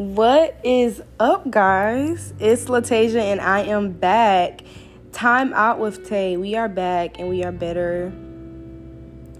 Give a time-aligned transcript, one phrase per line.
[0.00, 2.32] What is up, guys?
[2.38, 4.62] It's Latasia, and I am back.
[5.12, 6.38] Time out with Tay.
[6.38, 8.10] We are back, and we are better.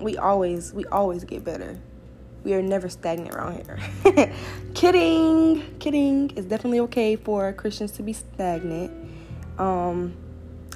[0.00, 1.79] We always, we always get better.
[2.44, 4.34] We are never stagnant around here.
[4.75, 6.30] kidding, kidding.
[6.36, 8.92] It's definitely okay for Christians to be stagnant.
[9.58, 10.14] Um,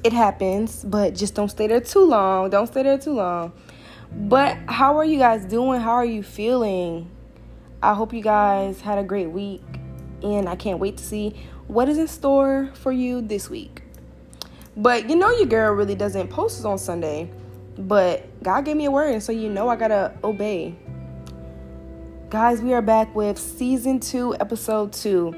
[0.03, 2.48] it happens, but just don't stay there too long.
[2.48, 3.53] Don't stay there too long.
[4.11, 5.79] But how are you guys doing?
[5.79, 7.11] How are you feeling?
[7.85, 9.63] I hope you guys had a great week,
[10.23, 11.35] and I can't wait to see
[11.67, 13.83] what is in store for you this week.
[14.75, 17.31] But you know, your girl really doesn't post on Sunday,
[17.77, 20.75] but God gave me a word, and so you know I gotta obey.
[22.31, 25.35] Guys, we are back with season two, episode two,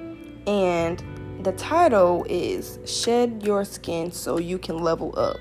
[0.47, 1.03] and
[1.43, 5.39] the title is Shed Your Skin So You Can Level Up.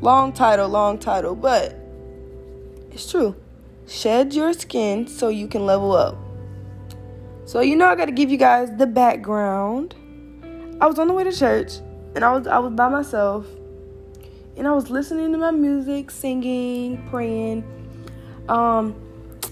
[0.00, 1.78] Long title, long title, but
[2.90, 3.36] it's true.
[3.90, 6.16] Shed your skin so you can level up.
[7.44, 9.96] So you know I got to give you guys the background.
[10.80, 11.72] I was on the way to church
[12.14, 13.46] and I was I was by myself
[14.56, 17.64] and I was listening to my music, singing, praying.
[18.48, 18.94] Um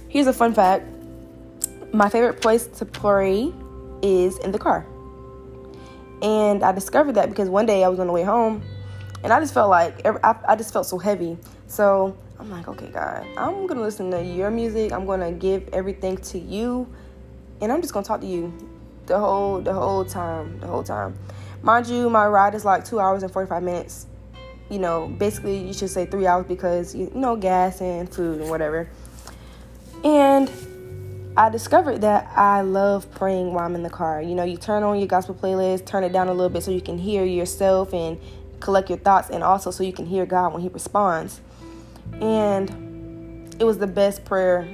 [0.09, 0.87] here's a fun fact.
[1.93, 3.53] My favorite place to pray
[4.03, 4.87] is in the car.
[6.23, 8.63] And I discovered that because one day I was on the way home
[9.25, 11.37] and I just felt like I, I just felt so heavy.
[11.67, 14.93] So I'm like, okay, God, I'm gonna listen to your music.
[14.93, 16.87] I'm gonna give everything to you,
[17.61, 18.53] and I'm just gonna talk to you
[19.07, 21.19] the whole the whole time, the whole time.
[21.63, 24.07] Mind you, my ride is like two hours and 45 minutes.
[24.71, 28.51] You know, basically, you should say three hours because you know gas and food and
[28.51, 28.89] whatever.
[30.05, 30.51] And
[31.37, 34.23] I discovered that I love praying while I'm in the car.
[34.23, 36.71] You know, you turn on your gospel playlist, turn it down a little bit so
[36.71, 38.21] you can hear yourself and
[38.61, 41.41] collect your thoughts, and also so you can hear God when He responds.
[42.21, 44.69] And it was the best prayer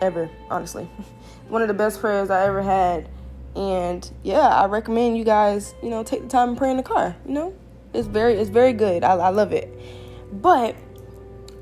[0.00, 0.84] ever, honestly.
[1.48, 3.08] One of the best prayers I ever had.
[3.56, 6.82] And yeah, I recommend you guys, you know, take the time and pray in the
[6.82, 7.16] car.
[7.26, 7.54] You know,
[7.94, 9.02] it's very, it's very good.
[9.02, 9.72] I, I love it.
[10.32, 10.76] But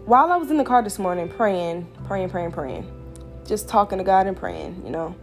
[0.04, 2.92] while I was in the car this morning praying, praying, praying, praying,
[3.46, 5.14] just talking to God and praying, you know,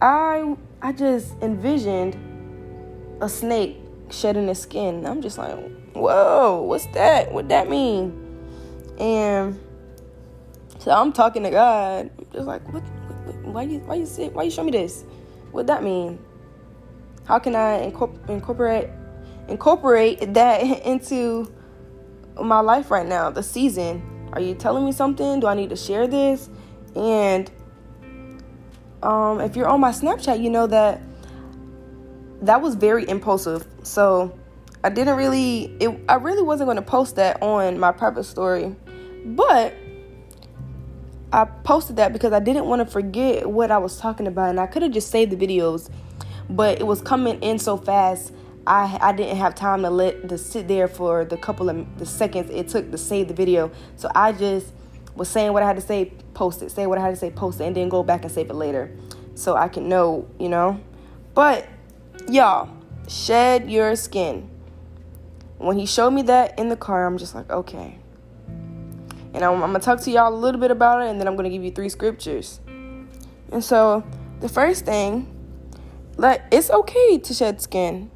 [0.00, 2.16] I I just envisioned
[3.20, 3.76] a snake
[4.10, 5.06] shedding its skin.
[5.06, 5.56] I'm just like,
[5.92, 7.32] whoa, what's that?
[7.32, 8.19] What that mean?
[9.00, 9.58] And
[10.78, 12.10] so I'm talking to God.
[12.18, 12.82] I'm just like, what,
[13.44, 15.04] why you why you say why you show me this?
[15.52, 16.18] What that mean?
[17.24, 17.92] How can I
[18.28, 18.90] incorporate
[19.48, 21.52] incorporate that into
[22.40, 24.06] my life right now, the season?
[24.34, 25.40] Are you telling me something?
[25.40, 26.50] Do I need to share this?
[26.94, 27.50] And
[29.02, 31.00] um, if you're on my Snapchat, you know that
[32.42, 33.66] that was very impulsive.
[33.82, 34.38] So
[34.84, 38.76] I didn't really, it, I really wasn't going to post that on my private story
[39.24, 39.74] but
[41.32, 44.58] I posted that because I didn't want to forget what I was talking about, and
[44.58, 45.88] I could have just saved the videos,
[46.48, 48.32] but it was coming in so fast.
[48.66, 52.06] I I didn't have time to let to sit there for the couple of the
[52.06, 53.70] seconds it took to save the video.
[53.96, 54.72] So I just
[55.14, 57.30] was saying what I had to say, post it, say what I had to say,
[57.30, 58.90] post it, and then go back and save it later,
[59.36, 60.80] so I can know, you know.
[61.34, 61.68] But
[62.28, 62.70] y'all,
[63.06, 64.50] shed your skin.
[65.58, 67.99] When he showed me that in the car, I'm just like, okay
[69.34, 71.36] and I'm, I'm, gonna talk to y'all a little bit about it, and then I'm
[71.36, 72.60] gonna give you three scriptures.
[73.52, 74.04] And so,
[74.40, 75.28] the first thing,
[76.16, 78.10] let it's okay to shed skin.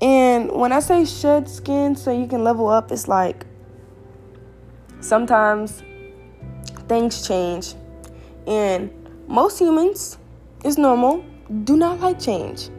[0.00, 3.46] And when I say shed skin so you can level up, it's like
[5.00, 5.82] sometimes
[6.88, 7.74] things change,
[8.46, 8.90] and
[9.26, 10.18] most humans,
[10.64, 11.24] it's normal,
[11.64, 12.70] do not like change.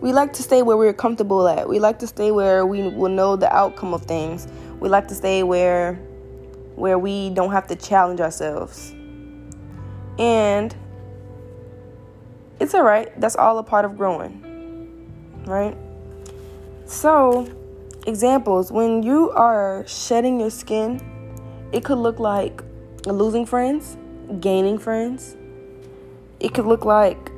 [0.00, 1.68] We like to stay where we're comfortable at.
[1.68, 4.48] We like to stay where we will know the outcome of things.
[4.80, 6.00] We like to stay where
[6.80, 8.92] where we don't have to challenge ourselves.
[10.18, 10.74] And
[12.58, 13.08] it's all right.
[13.20, 15.12] That's all a part of growing,
[15.46, 15.76] right?
[16.86, 17.48] So,
[18.06, 21.00] examples when you are shedding your skin,
[21.72, 22.62] it could look like
[23.06, 23.96] losing friends,
[24.40, 25.36] gaining friends.
[26.40, 27.30] It could look like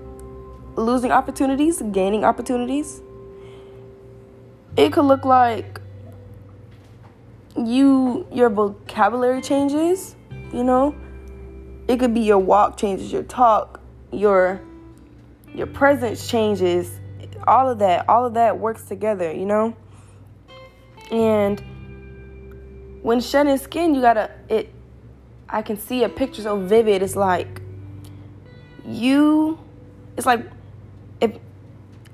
[0.77, 3.03] losing opportunities, gaining opportunities.
[4.77, 5.82] It could look like
[7.57, 10.17] you your vocabulary changes,
[10.53, 10.95] you know?
[11.89, 13.81] It could be your walk changes, your talk,
[14.13, 14.61] your
[15.55, 16.99] your presence changes.
[17.47, 19.77] All of that, all of that works together, you know?
[21.11, 21.61] And
[23.03, 24.73] when shedding skin, you gotta it
[25.49, 27.03] I can see a picture so vivid.
[27.03, 27.61] It's like
[28.87, 29.59] you
[30.17, 30.49] it's like
[31.21, 31.37] if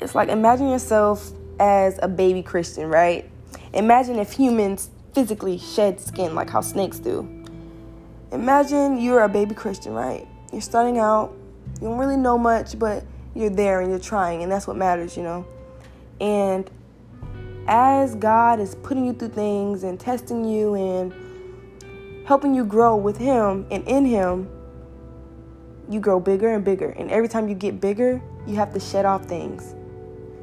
[0.00, 1.30] it's like imagine yourself
[1.60, 3.30] as a baby Christian, right?
[3.72, 7.28] Imagine if humans physically shed skin like how snakes do.
[8.32, 10.26] Imagine you're a baby Christian, right?
[10.52, 11.34] You're starting out,
[11.80, 15.16] you don't really know much, but you're there and you're trying, and that's what matters,
[15.16, 15.46] you know.
[16.20, 16.70] And
[17.66, 23.16] as God is putting you through things and testing you and helping you grow with
[23.16, 24.50] Him and in Him,
[25.88, 26.90] you grow bigger and bigger.
[26.90, 29.74] And every time you get bigger, you have to shed off things.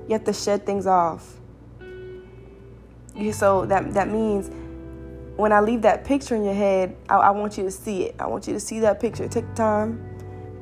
[0.08, 1.36] You have to shed things off.
[3.32, 4.50] So that that means
[5.36, 8.16] when I leave that picture in your head, I, I want you to see it.
[8.20, 9.28] I want you to see that picture.
[9.28, 10.00] Take time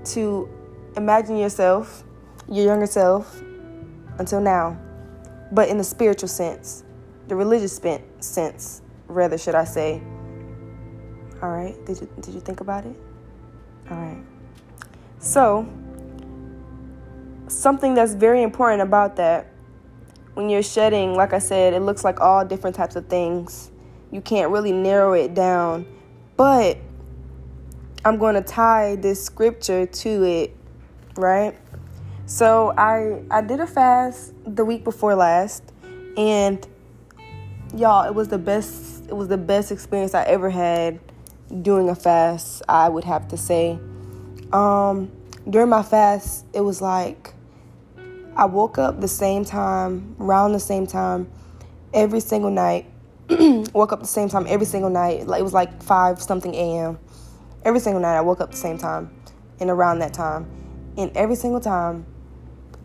[0.06, 0.50] to
[0.98, 2.04] imagine yourself,
[2.50, 3.42] your younger self,
[4.18, 4.78] until now,
[5.52, 6.84] but in the spiritual sense,
[7.28, 7.80] the religious
[8.20, 10.02] sense, rather, should I say.
[11.42, 12.96] All right, did you, did you think about it?
[13.92, 14.24] All right.
[15.20, 15.68] So,
[17.48, 19.53] something that's very important about that,
[20.34, 23.72] when you're shedding, like I said, it looks like all different types of things.
[24.12, 25.86] You can't really narrow it down.
[26.38, 26.78] But
[28.06, 30.56] I'm going to tie this scripture to it,
[31.16, 31.56] right?
[32.26, 35.64] So I I did a fast the week before last
[36.16, 36.66] and
[37.76, 41.00] y'all it was the best it was the best experience I ever had
[41.62, 43.78] doing a fast, I would have to say.
[44.54, 45.12] Um
[45.50, 47.33] during my fast, it was like
[48.36, 51.32] I woke up the same time, around the same time
[51.94, 52.86] every single night.
[53.74, 55.28] woke up the same time every single night.
[55.28, 57.00] Like it was like 5 something a.m
[57.66, 59.14] every single night I woke up the same time
[59.60, 60.46] and around that time.
[60.98, 62.06] And every single time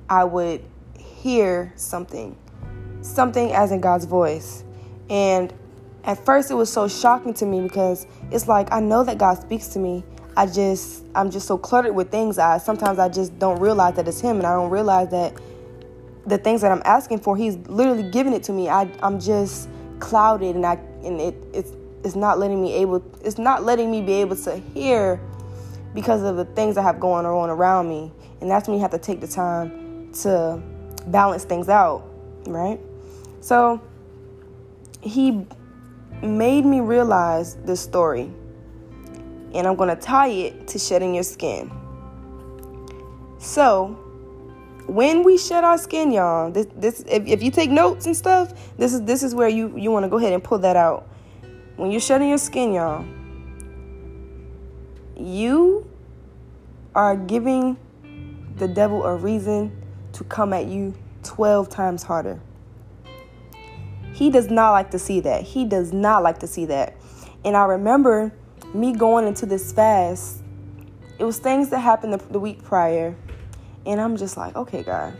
[0.08, 0.64] I would
[0.98, 2.36] hear something,
[3.02, 4.64] something as in God's voice.
[5.10, 5.52] And
[6.04, 9.40] at first it was so shocking to me because it's like I know that God
[9.40, 10.04] speaks to me.
[10.38, 12.38] I just I'm just so cluttered with things.
[12.38, 15.34] I sometimes I just don't realize that it's him and I don't realize that
[16.26, 18.68] the things that I'm asking for, he's literally giving it to me.
[18.68, 19.68] I I'm just
[19.98, 21.72] clouded and I and it it's
[22.04, 25.20] it's not letting me able it's not letting me be able to hear
[25.92, 28.12] because of the things I have going on around me.
[28.40, 30.62] And that's when you have to take the time to
[31.08, 32.08] balance things out,
[32.46, 32.78] right?
[33.40, 33.82] So
[35.00, 35.44] he
[36.22, 38.30] made me realize this story.
[39.54, 41.70] And I'm going to tie it to shedding your skin.
[43.38, 43.98] So,
[44.86, 48.52] when we shed our skin, y'all, this this if, if you take notes and stuff,
[48.78, 51.08] this is this is where you you want to go ahead and pull that out
[51.78, 53.06] when you're shedding your skin, y'all,
[55.16, 55.88] you
[56.92, 57.76] are giving
[58.56, 59.70] the devil a reason
[60.12, 60.92] to come at you
[61.22, 62.40] 12 times harder.
[64.12, 65.44] He does not like to see that.
[65.44, 66.96] He does not like to see that.
[67.44, 68.32] And I remember
[68.74, 70.42] me going into this fast.
[71.18, 73.16] It was things that happened the, the week prior.
[73.86, 75.14] And I'm just like, okay, God,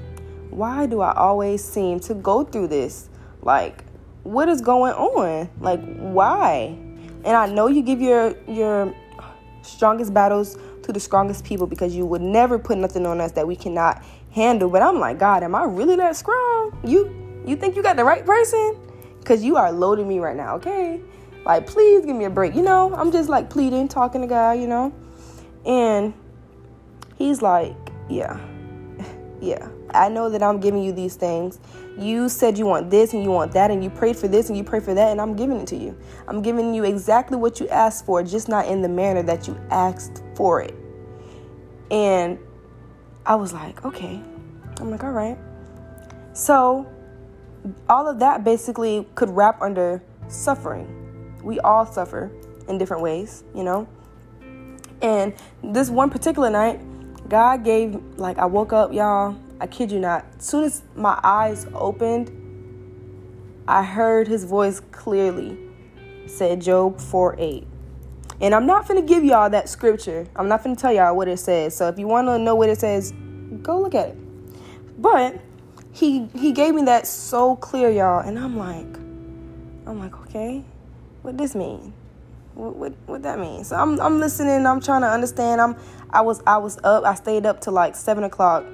[0.51, 3.09] why do I always seem to go through this?
[3.43, 3.85] Like,
[4.23, 5.49] what is going on?
[5.61, 6.77] Like why?
[7.25, 8.95] And I know you give your your
[9.63, 13.47] strongest battles to the strongest people because you would never put nothing on us that
[13.47, 14.69] we cannot handle.
[14.69, 16.79] But I'm like, God, am I really that strong?
[16.85, 18.79] You you think you got the right person?
[19.25, 21.03] Cause you are loading me right now, okay?
[21.45, 22.55] Like, please give me a break.
[22.55, 24.93] You know, I'm just like pleading, talking to God, you know?
[25.65, 26.15] And
[27.17, 27.75] he's like,
[28.09, 28.39] Yeah,
[29.41, 29.69] yeah.
[29.91, 31.59] I know that I'm giving you these things
[31.99, 34.57] you said you want this and you want that, and you prayed for this and
[34.57, 35.99] you prayed for that, and I'm giving it to you.
[36.29, 39.59] I'm giving you exactly what you asked for, just not in the manner that you
[39.71, 40.75] asked for it.
[41.91, 42.39] And
[43.27, 44.21] I was like, okay.
[44.79, 45.37] I'm like, all right.
[46.35, 46.87] So,
[47.89, 50.95] all of that basically could wrap under suffering.
[51.49, 52.31] We all suffer
[52.69, 53.89] in different ways, you know?
[55.01, 55.33] And
[55.65, 56.79] this one particular night,
[57.27, 60.27] God gave, like, I woke up, y'all, I kid you not.
[60.37, 62.31] As soon as my eyes opened,
[63.67, 65.57] I heard his voice clearly.
[66.27, 67.67] said Job 4 8.
[68.43, 70.27] And I'm not going to give y'all that scripture.
[70.37, 71.75] I'm not going to tell y'all what it says.
[71.75, 73.15] So if you want to know what it says,
[73.63, 75.01] go look at it.
[75.01, 75.41] But
[75.93, 78.99] he he gave me that so clear, y'all, and I'm like,
[79.87, 80.63] I'm like, okay,
[81.23, 81.93] what does this mean?
[82.55, 83.65] What what what that mean?
[83.65, 84.67] So I'm I'm listening.
[84.67, 85.61] I'm trying to understand.
[85.61, 85.77] I'm
[86.11, 87.05] I was I was up.
[87.05, 88.65] I stayed up till like seven o'clock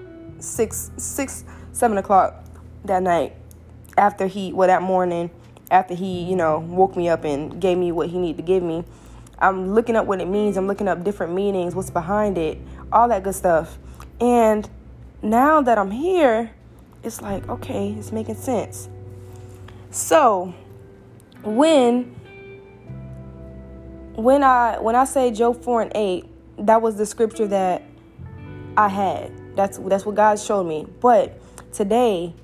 [0.45, 2.45] six, six, seven o'clock
[2.85, 3.35] that night
[3.97, 5.31] after he, well, that morning
[5.71, 8.63] after he, you know, woke me up and gave me what he needed to give
[8.63, 8.85] me.
[9.39, 10.57] I'm looking up what it means.
[10.57, 12.59] I'm looking up different meanings, what's behind it,
[12.93, 13.79] all that good stuff.
[14.21, 14.69] And
[15.23, 16.53] now that I'm here,
[17.03, 18.89] it's like, okay, it's making sense.
[19.91, 20.55] So,
[21.43, 22.15] when
[24.16, 26.25] when I when I say Job 4 and 8,
[26.66, 27.83] that was the scripture that
[28.76, 29.33] I had.
[29.56, 30.87] That's that's what God showed me.
[31.00, 31.38] But
[31.73, 32.35] today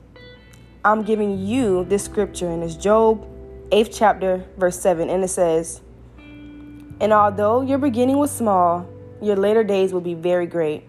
[0.84, 3.26] I'm giving you this scripture and it's Job
[3.70, 5.80] 8th chapter verse 7 and it says,
[6.18, 8.88] "And although your beginning was small,
[9.22, 10.84] your later days will be very great.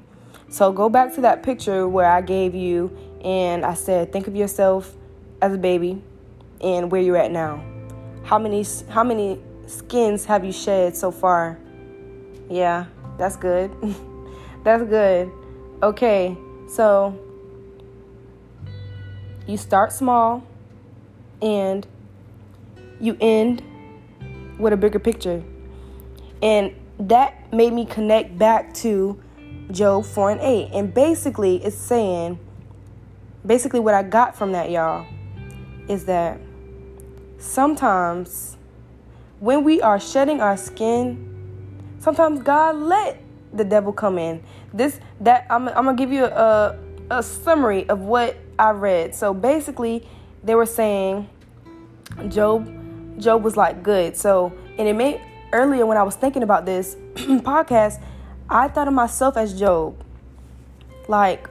[0.50, 4.35] So go back to that picture where I gave you and I said, think of
[4.35, 4.93] yourself
[5.41, 6.01] as a baby
[6.61, 7.63] and where you're at now.
[8.23, 9.41] How many how many
[9.72, 11.58] skins have you shed so far?
[12.50, 12.86] Yeah,
[13.18, 13.72] that's good.
[14.63, 15.32] that's good.
[15.82, 16.38] Okay,
[16.70, 17.18] so
[19.48, 20.44] you start small
[21.42, 21.88] and
[23.00, 23.63] you end
[24.60, 25.44] with a bigger picture.
[26.42, 29.20] And that made me connect back to
[29.72, 30.70] Job 4 and 8.
[30.74, 32.40] And basically, it's saying,
[33.46, 35.08] basically, what I got from that, y'all,
[35.88, 36.40] is that
[37.40, 38.58] sometimes
[39.41, 41.17] when we are shedding our skin,
[41.98, 43.19] sometimes God let
[43.51, 44.43] the devil come in.
[44.71, 46.77] This, that, I'm, I'm gonna give you a,
[47.10, 49.15] a summary of what I read.
[49.15, 50.07] So basically,
[50.43, 51.27] they were saying
[52.29, 54.15] Job, Job was like good.
[54.15, 55.19] So, and it made
[55.51, 58.00] earlier when I was thinking about this podcast,
[58.48, 60.03] I thought of myself as Job.
[61.07, 61.50] Like,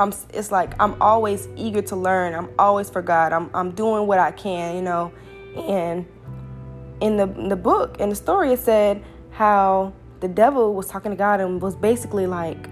[0.00, 2.34] I'm, it's like I'm always eager to learn.
[2.34, 3.32] I'm always for God.
[3.32, 5.12] I'm, I'm doing what I can, you know.
[5.54, 6.06] And
[7.02, 11.10] in the in the book, in the story, it said how the devil was talking
[11.10, 12.68] to God and was basically like,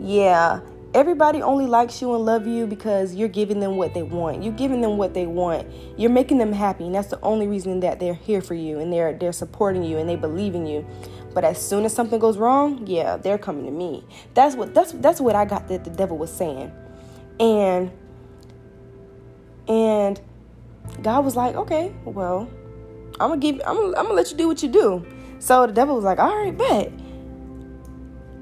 [0.00, 0.60] "Yeah,
[0.92, 4.42] everybody only likes you and love you because you're giving them what they want.
[4.42, 5.68] You're giving them what they want.
[5.96, 8.92] You're making them happy, and that's the only reason that they're here for you and
[8.92, 10.84] they're they're supporting you and they believe in you.
[11.32, 14.04] But as soon as something goes wrong, yeah, they're coming to me.
[14.34, 16.72] That's what that's that's what I got that the devil was saying.
[17.38, 17.92] And
[19.68, 20.20] and
[21.02, 22.50] God was like, "Okay, well,
[23.20, 25.06] I'm gonna give I'm gonna, I'm gonna let you do what you do."
[25.38, 26.92] So the devil was like, "All right, bet."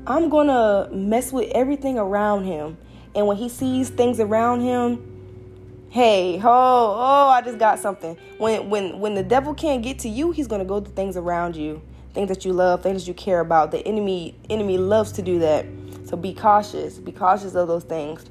[0.08, 2.78] I'm to mess with everything around him.
[3.14, 8.16] And when he sees things around him, hey, oh, oh, I just got something.
[8.38, 11.56] When when when the devil can't get to you, he's to go to things around
[11.56, 11.82] you,
[12.14, 13.70] things that you love, things that you care about.
[13.70, 15.66] The enemy enemy loves to do that.
[16.04, 16.99] So be cautious.
[16.99, 18.25] Be cautious of those things.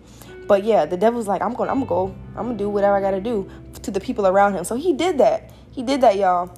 [0.47, 2.15] But yeah, the devil's like, I'm gonna I'm to go.
[2.35, 3.47] I'm to do whatever I got to do
[3.83, 4.63] to the people around him.
[4.63, 5.51] So he did that.
[5.77, 6.51] He did that, y'all.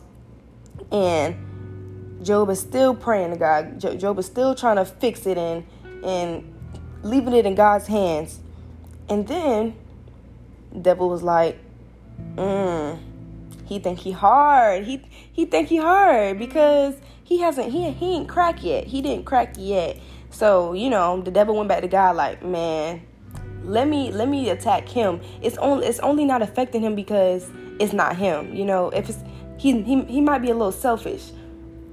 [0.93, 3.77] And Job is still praying to God.
[3.99, 5.65] Job is still trying to fix it and
[6.05, 6.53] and
[7.03, 8.39] leaving it in God's hands.
[9.09, 9.75] And then
[10.71, 11.59] the devil was like,
[12.35, 12.97] mm,
[13.65, 14.85] he think he hard.
[14.85, 15.01] He
[15.33, 18.85] he think he hard because he hasn't he he ain't crack yet.
[18.85, 19.99] He didn't crack yet.
[20.31, 23.01] So, you know, the devil went back to God like, man,
[23.65, 25.19] let me let me attack him.
[25.41, 28.55] It's only it's only not affecting him because it's not him.
[28.55, 29.19] You know, if it's
[29.57, 31.31] he he, he might be a little selfish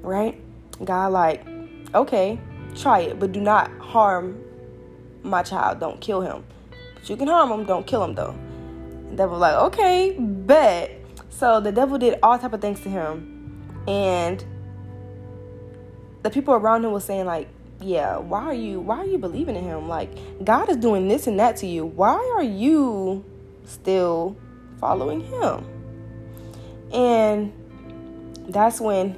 [0.07, 0.41] right?
[0.85, 1.45] God, like,
[1.95, 2.39] okay,
[2.75, 4.43] try it, but do not harm
[5.23, 5.81] my child.
[5.81, 6.45] Don't kill him.
[6.95, 8.35] But you can harm him, don't kill him though.
[9.11, 10.93] The devil like, okay, bet.
[11.29, 13.65] So the devil did all type of things to him.
[13.87, 14.45] And
[16.23, 17.49] the people around him was saying, like,
[17.81, 19.87] yeah, why are you why are you believing in him?
[19.87, 20.09] Like
[20.43, 21.85] God is doing this and that to you.
[21.85, 23.23] Why are you
[23.67, 24.35] still
[24.81, 25.76] following him?
[26.93, 27.53] And
[28.49, 29.17] that's when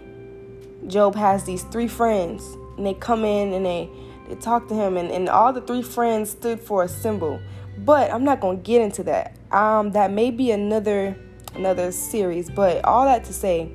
[0.87, 2.43] Job has these three friends,
[2.77, 3.91] and they come in and they,
[4.29, 7.41] they talk to him, and, and all the three friends stood for a symbol.
[7.79, 9.37] But I'm not gonna get into that.
[9.53, 11.17] Um, that may be another
[11.55, 12.51] another series.
[12.51, 13.71] But all that to say,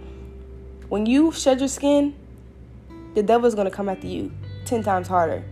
[0.89, 2.15] when you shed your skin,
[3.15, 4.31] the devil is gonna come after you
[4.65, 5.43] ten times harder.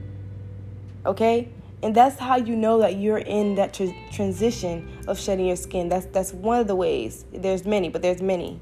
[1.05, 1.50] Okay,
[1.83, 5.89] and that's how you know that you're in that tra- transition of shedding your skin.
[5.89, 7.25] That's that's one of the ways.
[7.33, 8.59] There's many, but there's many,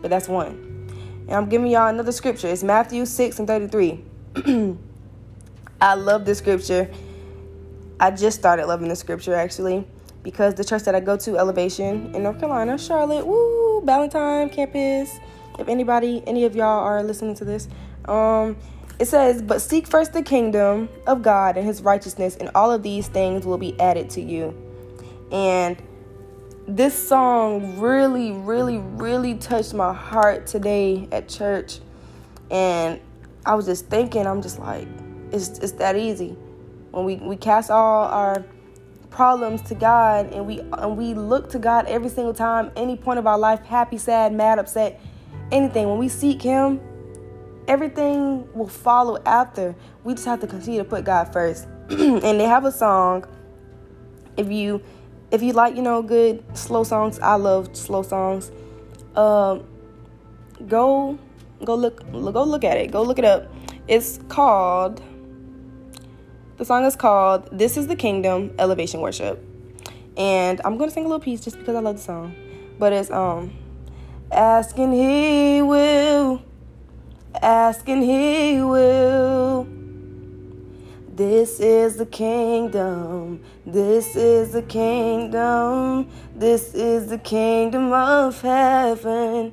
[0.00, 0.74] but that's one.
[1.26, 2.48] And I'm giving y'all another scripture.
[2.48, 4.04] It's Matthew 6 and 33.
[5.80, 6.90] I love this scripture.
[7.98, 9.86] I just started loving the scripture actually
[10.22, 15.10] because the church that I go to, Elevation in North Carolina, Charlotte, woo, Ballantyne campus.
[15.58, 17.68] If anybody, any of y'all are listening to this,
[18.06, 18.56] um,
[18.98, 22.82] it says, But seek first the kingdom of God and his righteousness, and all of
[22.82, 24.56] these things will be added to you.
[25.32, 25.82] And
[26.66, 31.80] this song really, really, really touched my heart today at church.
[32.50, 33.00] And
[33.44, 34.88] I was just thinking, I'm just like,
[35.32, 36.36] it's, it's that easy.
[36.90, 38.44] When we, we cast all our
[39.10, 43.18] problems to God and we and we look to God every single time, any point
[43.18, 45.00] of our life, happy, sad, mad, upset,
[45.52, 46.80] anything, when we seek Him,
[47.68, 49.74] everything will follow after.
[50.02, 51.66] We just have to continue to put God first.
[51.90, 53.24] and they have a song.
[54.36, 54.82] If you
[55.30, 58.50] if you like, you know, good slow songs, I love slow songs.
[59.16, 59.64] Um,
[60.68, 61.18] go
[61.64, 62.90] go look go look at it.
[62.90, 63.52] Go look it up.
[63.86, 65.02] It's called
[66.56, 69.44] the song is called This is the Kingdom Elevation Worship.
[70.16, 72.34] And I'm gonna sing a little piece just because I love the song.
[72.78, 73.52] But it's um
[74.30, 76.42] asking he will
[77.42, 79.66] asking he will
[81.08, 83.40] This is the kingdom.
[83.66, 86.08] This is the kingdom.
[86.34, 89.52] This is the kingdom of heaven.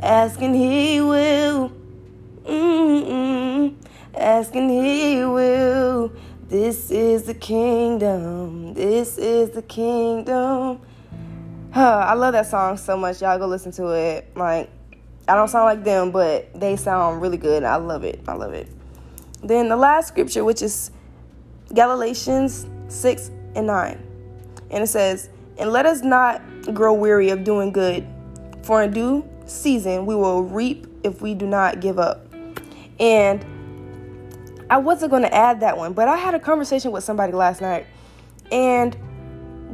[0.00, 1.72] Asking he will.
[2.44, 3.74] Mm-mm.
[4.14, 6.12] Asking he will.
[6.48, 8.74] This is the kingdom.
[8.74, 10.80] This is the kingdom.
[11.72, 13.22] Huh, I love that song so much.
[13.22, 14.36] Y'all go listen to it.
[14.36, 14.70] Like,
[15.28, 17.62] I don't sound like them, but they sound really good.
[17.62, 18.20] I love it.
[18.26, 18.68] I love it.
[19.42, 20.90] Then the last scripture, which is
[21.72, 24.08] Galatians 6 and 9.
[24.70, 26.42] And it says, And let us not
[26.74, 28.06] grow weary of doing good,
[28.62, 32.26] for in due season we will reap if we do not give up.
[32.98, 33.44] And
[34.70, 37.60] I wasn't going to add that one, but I had a conversation with somebody last
[37.60, 37.86] night,
[38.50, 38.96] and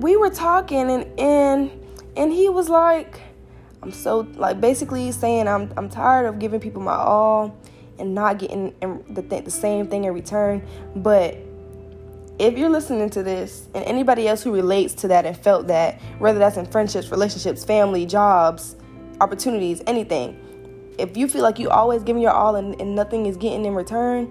[0.03, 1.71] we were talking, and and
[2.17, 3.21] and he was like,
[3.83, 7.57] "I'm so like basically saying I'm I'm tired of giving people my all
[7.99, 8.75] and not getting
[9.11, 10.67] the th- the same thing in return,
[10.97, 11.37] but
[12.39, 16.01] if you're listening to this and anybody else who relates to that and felt that,
[16.19, 18.77] whether that's in friendships, relationships, family, jobs,
[19.21, 20.39] opportunities, anything,
[20.99, 23.75] if you feel like you always giving your all and, and nothing is getting in
[23.75, 24.31] return,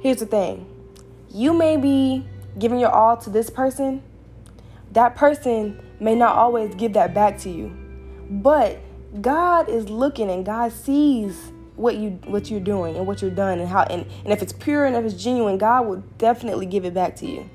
[0.00, 0.66] here's the thing.
[1.30, 2.26] You may be
[2.58, 4.02] giving your all to this person.
[4.92, 7.85] That person may not always give that back to you.
[8.30, 8.80] But
[9.20, 13.60] God is looking and God sees what you what you're doing and what you're done
[13.60, 16.84] and how and, and if it's pure and if it's genuine, God will definitely give
[16.84, 17.48] it back to you.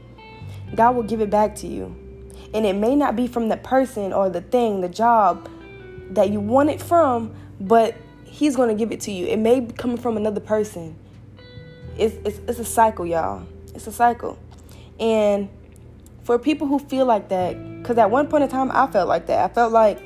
[0.76, 1.96] God will give it back to you.
[2.54, 5.50] And it may not be from the person or the thing, the job
[6.12, 9.26] that you want it from, but he's going to give it to you.
[9.26, 10.96] It may be coming from another person.
[11.98, 13.46] It's, it's, it's a cycle, y'all.
[13.74, 14.38] It's a cycle.
[15.00, 15.50] And
[16.24, 19.28] for people who feel like that, because at one point in time, I felt like
[19.28, 19.50] that.
[19.50, 20.00] I felt like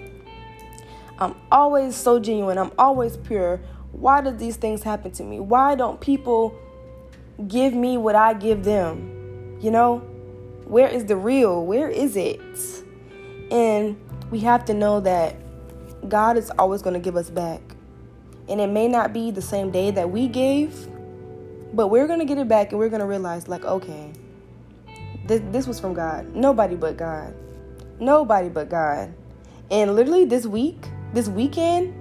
[1.19, 3.62] I'm always so genuine, I'm always pure.
[3.91, 5.39] Why do these things happen to me?
[5.39, 6.57] Why don't people
[7.48, 9.57] give me what I give them?
[9.61, 10.00] You know,
[10.66, 11.66] where is the real?
[11.66, 12.42] Where is it?
[13.51, 13.98] And
[14.31, 15.35] we have to know that
[16.09, 17.61] God is always going to give us back.
[18.50, 20.87] And it may not be the same day that we gave,
[21.74, 24.11] but we're going to get it back and we're going to realize, like, okay,
[25.25, 26.35] this, this was from God.
[26.35, 27.33] Nobody but God.
[28.00, 29.13] Nobody but God.
[29.72, 31.95] And literally this week, this weekend,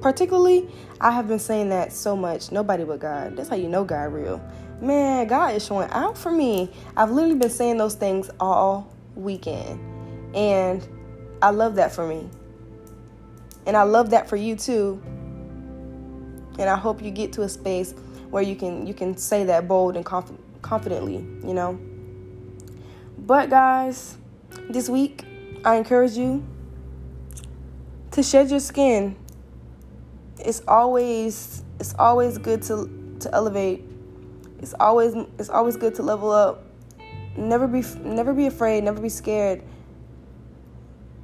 [0.00, 0.68] particularly,
[1.00, 2.52] I have been saying that so much.
[2.52, 3.36] Nobody but God.
[3.36, 4.40] That's how you know God real.
[4.80, 6.72] Man, God is showing out for me.
[6.96, 9.80] I've literally been saying those things all weekend.
[10.34, 10.86] And
[11.42, 12.28] I love that for me.
[13.66, 15.02] And I love that for you too.
[16.58, 17.94] And I hope you get to a space
[18.30, 21.78] where you can you can say that bold and conf- confidently, you know.
[23.18, 24.16] But guys,
[24.68, 25.24] this week
[25.64, 26.44] I encourage you
[28.12, 29.16] to shed your skin.
[30.38, 33.84] It's always it's always good to to elevate.
[34.60, 36.64] It's always it's always good to level up.
[37.36, 39.62] Never be never be afraid, never be scared.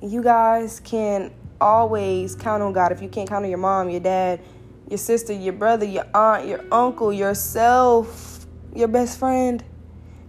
[0.02, 2.92] You guys can always count on God.
[2.92, 4.40] If you can't count on your mom, your dad,
[4.88, 9.62] your sister, your brother, your aunt, your uncle, yourself, your best friend,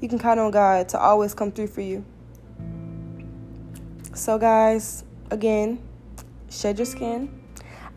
[0.02, 2.04] you can count on God to always come through for you.
[4.16, 5.80] So, guys, again,
[6.50, 7.30] shed your skin.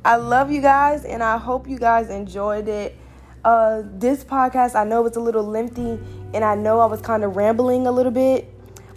[0.04, 2.96] I love you guys, and I hope you guys enjoyed it.
[3.44, 5.98] Uh, this podcast, I know it's a little lengthy,
[6.34, 8.52] and I know I was kind of rambling a little bit,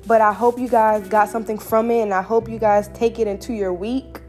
[0.08, 3.20] but I hope you guys got something from it, and I hope you guys take
[3.20, 4.20] it into your week.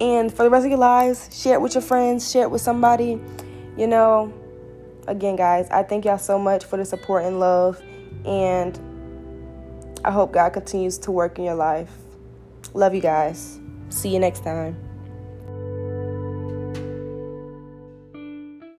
[0.00, 2.60] And for the rest of your lives, share it with your friends, share it with
[2.60, 3.20] somebody.
[3.76, 4.32] You know,
[5.06, 7.82] again, guys, I thank y'all so much for the support and love.
[8.24, 8.78] And
[10.04, 11.90] I hope God continues to work in your life.
[12.74, 13.60] Love you guys.
[13.88, 14.85] See you next time.